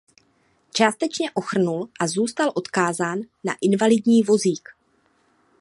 [0.73, 4.69] Částečně ochrnul a zůstal odkázán na invalidní vozík.